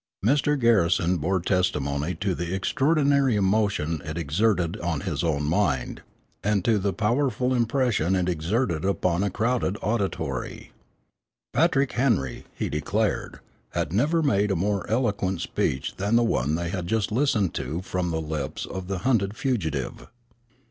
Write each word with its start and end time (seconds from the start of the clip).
Mr. 0.25 0.59
Garrison 0.59 1.17
bore 1.17 1.39
testimony 1.39 2.15
to 2.15 2.33
"the 2.33 2.55
extraordinary 2.55 3.35
emotion 3.35 4.01
it 4.03 4.17
exerted 4.17 4.75
on 4.79 5.01
his 5.01 5.23
own 5.23 5.43
mind 5.43 6.01
and 6.43 6.65
to 6.65 6.79
the 6.79 6.91
powerful 6.91 7.53
impression 7.53 8.15
it 8.15 8.27
exerted 8.27 8.83
upon 8.83 9.21
a 9.21 9.29
crowded 9.29 9.77
auditory." 9.83 10.71
"Patrick 11.53 11.91
Henry," 11.91 12.45
he 12.55 12.67
declared, 12.67 13.41
"had 13.75 13.93
never 13.93 14.23
made 14.23 14.49
a 14.49 14.55
more 14.55 14.89
eloquent 14.89 15.39
speech 15.39 15.95
than 15.97 16.15
the 16.15 16.23
one 16.23 16.55
they 16.55 16.69
had 16.69 16.87
just 16.87 17.11
listened 17.11 17.53
to 17.53 17.83
from 17.83 18.09
the 18.09 18.19
lips 18.19 18.65
of 18.65 18.87
the 18.87 18.99
hunted 19.05 19.35
fugitive." 19.37 20.07